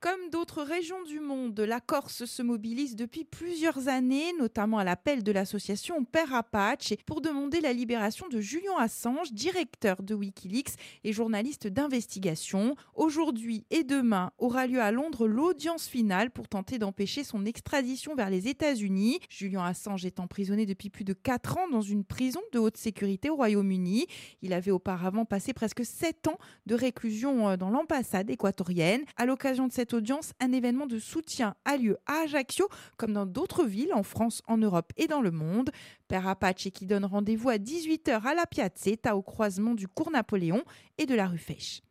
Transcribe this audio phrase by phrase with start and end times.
[0.00, 5.24] Comme d'autres régions du monde, la Corse se mobilise depuis plusieurs années, notamment à l'appel
[5.24, 11.12] de l'association Père Apache, pour demander la libération de Julian Assange, directeur de Wikileaks et
[11.12, 12.76] journaliste d'investigation.
[12.94, 18.30] Aujourd'hui et demain aura lieu à Londres l'audience finale pour tenter d'empêcher son extradition vers
[18.30, 19.18] les États-Unis.
[19.28, 23.30] Julian Assange est emprisonné depuis plus de 4 ans dans une prison de haute sécurité
[23.30, 24.06] au Royaume-Uni.
[24.42, 29.02] Il avait auparavant passé presque 7 ans de réclusion euh, dans l'ambassade équatorienne.
[29.16, 33.26] À l'occasion de cette audience, un événement de soutien a lieu à Ajaccio, comme dans
[33.26, 35.70] d'autres villes en France, en Europe et dans le monde.
[36.08, 40.62] Père Apache qui donne rendez-vous à 18h à la Piazzetta, au croisement du cours Napoléon
[40.98, 41.82] et de la rue Fèche.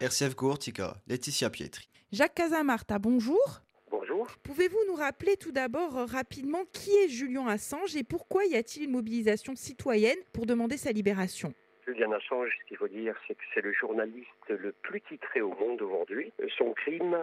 [0.00, 1.88] RCF Courtica, Laetitia Pietri.
[2.12, 3.62] Jacques Casamarta, bonjour.
[3.90, 4.28] Bonjour.
[4.42, 8.84] Pouvez-vous nous rappeler tout d'abord euh, rapidement qui est Julian Assange et pourquoi y a-t-il
[8.84, 11.54] une mobilisation citoyenne pour demander sa libération?
[11.86, 15.54] Julian Assange, ce qu'il faut dire, c'est que c'est le journaliste le plus titré au
[15.54, 16.32] monde aujourd'hui.
[16.56, 17.16] Son crime,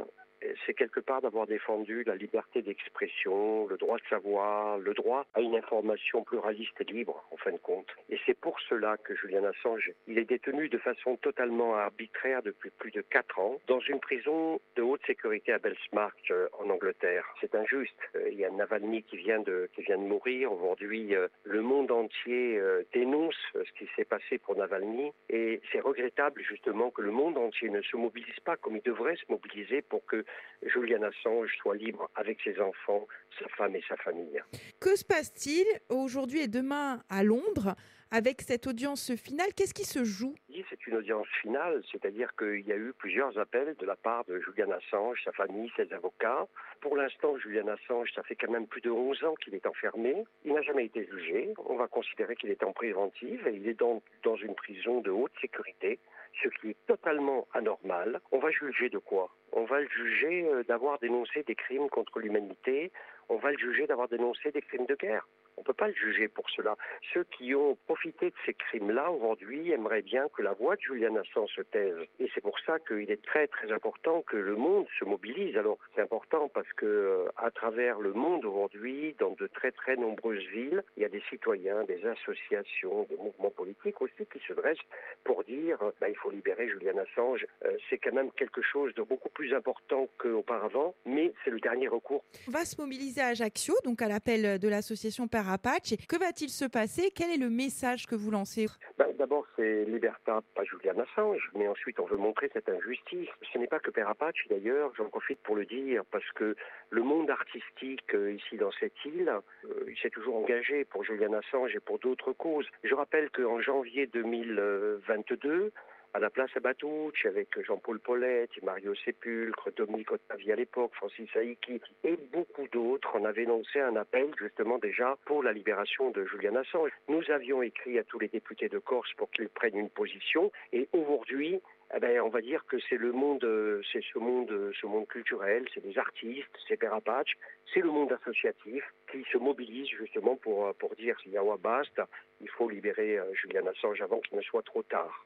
[0.66, 5.42] c'est quelque part d'avoir défendu la liberté d'expression, le droit de savoir, le droit à
[5.42, 7.88] une information pluraliste et libre, en fin de compte.
[8.10, 12.72] Et c'est pour cela que Julian Assange, il est détenu de façon totalement arbitraire depuis
[12.72, 17.26] plus de quatre ans dans une prison de haute sécurité à Belmarsh, euh, en Angleterre.
[17.42, 17.94] C'est injuste.
[18.16, 20.52] Euh, il y a Navalny qui vient de, qui vient de mourir.
[20.52, 22.60] Aujourd'hui, euh, le monde entier
[22.94, 25.12] dénonce ce qui s'est passé pour Navalny.
[25.30, 29.16] Et c'est regrettable, justement, que le monde entier ne se mobilise pas comme il devrait
[29.16, 30.26] se mobiliser pour que
[30.64, 33.08] Julian Assange soit libre avec ses enfants,
[33.40, 34.42] sa femme et sa famille.
[34.80, 37.76] Que se passe-t-il aujourd'hui et demain à Londres
[38.12, 39.54] avec cette audience finale?
[39.56, 40.36] Qu'est-ce qui se joue?
[40.70, 44.40] C'est une audience finale, c'est-à-dire qu'il y a eu plusieurs appels de la part de
[44.40, 46.48] Julian Assange, sa famille, ses avocats.
[46.82, 50.24] Pour l'instant, Julian Assange, ça fait quand même plus de 11 ans qu'il est enfermé.
[50.46, 51.54] Il n'a jamais été jugé.
[51.66, 54.02] On va considérer qu'il est en préventive et il est dans,
[54.42, 56.00] une prison de haute sécurité,
[56.42, 58.20] ce qui est totalement anormal.
[58.32, 59.30] On va juger de quoi?
[59.52, 62.92] On va le juger euh, d'avoir dénoncé des crimes contre l'humanité,
[63.30, 65.28] on va le juger d'avoir dénoncé des crimes de guerre.
[65.58, 66.76] On ne peut pas le juger pour cela.
[67.14, 71.52] Ceux qui ont profité de ces crimes-là aujourd'hui aimeraient bien que la voix Julian Assange
[71.56, 71.96] se taise.
[72.20, 75.56] Et c'est pour ça qu'il est très très important que le monde se mobilise.
[75.58, 79.96] Alors c'est important parce que euh, à travers le monde aujourd'hui, dans de très très
[79.96, 84.54] nombreuses villes, il y a des citoyens, des associations, des mouvements politiques aussi qui se
[84.54, 84.78] dressent
[85.24, 87.46] pour dire bah, il faut libérer Julian Assange.
[87.66, 91.88] Euh, c'est quand même quelque chose de beaucoup plus important qu'auparavant, mais c'est le dernier
[91.88, 92.24] recours.
[92.48, 95.96] On va se mobiliser à Ajaccio, donc à l'appel de l'association Père Apache.
[96.08, 97.12] Que va-t-il se passer?
[97.16, 98.68] Quel est le message que vous lancez?
[98.98, 103.30] Ben, D'abord, c'est liberta, Julian Assange, mais ensuite on veut montrer cette injustice.
[103.52, 106.56] Ce n'est pas que Père Apache d'ailleurs, j'en profite pour le dire, parce que
[106.90, 109.32] le monde artistique euh, ici dans cette île,
[109.66, 112.68] euh, s'est toujours engagé pour Julian Assange et pour d'autres causes.
[112.84, 115.72] Je rappelle qu'en janvier 2022,
[116.14, 121.30] à la place à Batouche avec Jean-Paul Paulette, Mario Sépulcre, Dominique Ottavi à l'époque, Francis
[121.36, 123.10] Aiki et beaucoup d'autres.
[123.16, 126.92] On avait lancé un appel justement déjà pour la libération de Julian Assange.
[127.08, 130.88] Nous avions écrit à tous les députés de Corse pour qu'ils prennent une position et
[130.94, 131.60] aujourd'hui,
[131.96, 133.46] eh ben, on va dire que c'est le monde,
[133.92, 137.34] c'est ce monde, ce monde culturel, c'est des artistes, c'est Perapatch,
[137.74, 142.08] c'est le monde associatif qui se mobilise justement pour, pour dire, Yawa basta,
[142.42, 145.22] il faut libérer euh, Julian Assange avant qu'il ne soit trop tard.